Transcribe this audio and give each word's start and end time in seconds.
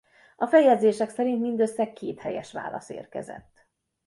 A 0.35 0.45
feljegyzések 0.45 1.09
szerint 1.09 1.41
mindössze 1.41 1.93
két 1.93 2.19
helyes 2.19 2.51
válasz 2.51 2.89
érkezett. 2.89 3.67